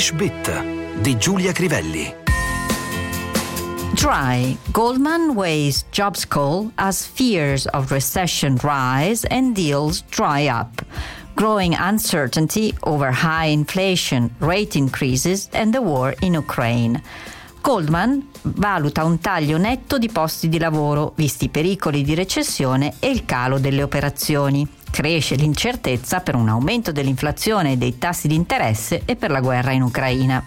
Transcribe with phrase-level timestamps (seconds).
[0.00, 2.08] Bit di Giulia Crivelli.
[3.92, 4.56] Dry.
[4.72, 10.80] Goldman weighs jobs call as fears of recession rise and deals dry up.
[11.36, 17.02] Growing uncertainty over high inflation, rate increases, and the war in Ukraine.
[17.60, 23.10] Goldman valuta un taglio netto di posti di lavoro, visti i pericoli di recessione e
[23.10, 24.66] il calo delle operazioni.
[24.90, 29.72] Cresce l'incertezza per un aumento dell'inflazione e dei tassi di interesse e per la guerra
[29.72, 30.42] in Ucraina.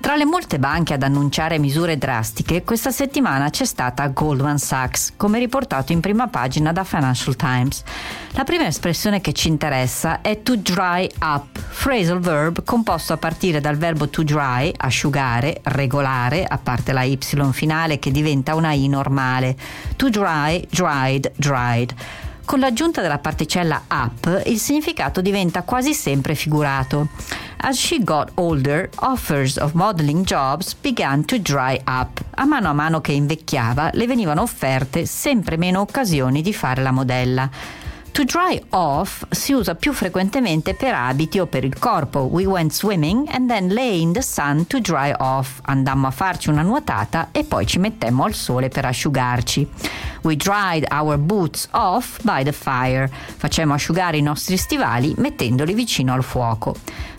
[0.00, 5.38] Tra le molte banche ad annunciare misure drastiche, questa settimana c'è stata Goldman Sachs, come
[5.38, 7.82] riportato in prima pagina da Financial Times.
[8.30, 13.60] La prima espressione che ci interessa è to dry up, phrasal verb composto a partire
[13.60, 17.18] dal verbo to dry, asciugare, regolare, a parte la y
[17.52, 19.56] finale che diventa una i normale.
[19.96, 21.94] To dry, dried, dried.
[22.44, 27.08] Con l'aggiunta della particella up, il significato diventa quasi sempre figurato.
[27.60, 32.20] As she got older, offers of modeling jobs began to dry up.
[32.36, 36.92] A mano a mano che invecchiava, le venivano offerte sempre meno occasioni di fare la
[36.92, 37.50] modella.
[38.12, 42.28] To dry off si usa più frequentemente per abiti o per il corpo.
[42.30, 45.60] We went swimming and then lay in the sun to dry off.
[45.62, 49.68] Andammo a farci una nuotata e poi ci mettemmo al sole per asciugarci.
[50.22, 53.08] We dried our boots off by the fire.
[53.08, 56.74] Facemmo asciugare i nostri stivali mettendoli vicino al fuoco.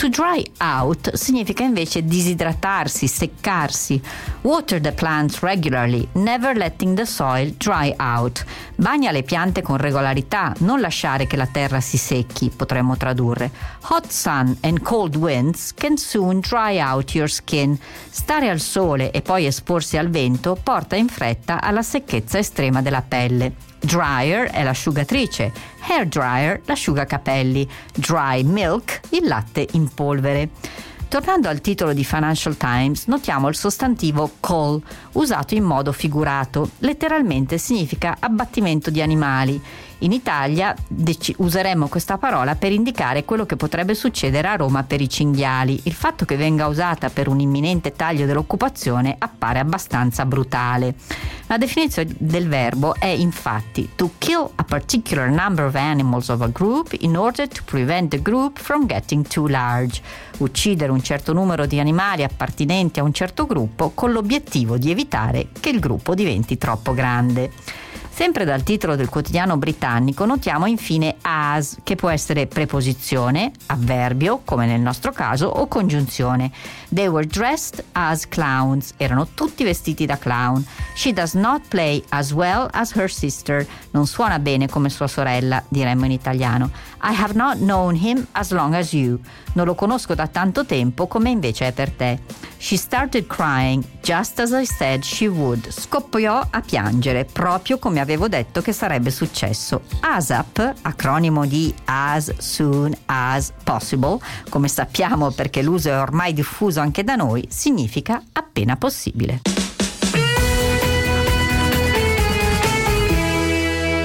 [0.00, 4.00] To dry out significa invece disidratarsi, seccarsi.
[4.40, 8.42] Water the plants regularly, never letting the soil dry out.
[8.76, 13.50] Bagna le piante con regolarità, non lasciare che la terra si secchi, potremmo tradurre.
[13.90, 17.78] Hot sun and cold winds can soon dry out your skin.
[18.08, 22.89] Stare al sole e poi esporsi al vento porta in fretta alla secchezza estrema della
[23.02, 23.54] pelle.
[23.78, 25.52] Dryer è l'asciugatrice,
[25.88, 30.48] hair dryer l'asciugacapelli, dry milk il latte in polvere.
[31.10, 34.80] Tornando al titolo di Financial Times, notiamo il sostantivo call,
[35.14, 36.70] usato in modo figurato.
[36.78, 39.60] Letteralmente significa abbattimento di animali.
[40.02, 45.00] In Italia dec- useremmo questa parola per indicare quello che potrebbe succedere a Roma per
[45.00, 45.80] i cinghiali.
[45.82, 50.94] Il fatto che venga usata per un imminente taglio dell'occupazione appare abbastanza brutale.
[51.50, 56.46] La definizione del verbo è infatti to kill a particular number of animals of a
[56.46, 60.00] group in order to prevent the group from getting too large.
[60.38, 65.48] Uccidere un certo numero di animali appartenenti a un certo gruppo con l'obiettivo di evitare
[65.58, 67.50] che il gruppo diventi troppo grande.
[68.12, 74.66] Sempre dal titolo del quotidiano britannico notiamo infine as, che può essere preposizione, avverbio, come
[74.66, 76.50] nel nostro caso, o congiunzione.
[76.92, 80.64] They were dressed as clowns, erano tutti vestiti da clown.
[80.94, 85.62] She does not play as well as her sister, non suona bene come sua sorella,
[85.68, 86.70] diremmo in italiano.
[87.02, 89.18] I have not known him as long as you,
[89.54, 92.18] non lo conosco da tanto tempo come invece è per te.
[92.58, 95.70] She started crying just as I said she would.
[95.70, 99.82] Scoppiò a piangere, proprio come avevo detto che sarebbe successo.
[100.00, 107.04] ASAP, acronimo di As Soon as Possible, come sappiamo perché l'uso è ormai diffuso anche
[107.04, 109.69] da noi, significa appena possibile.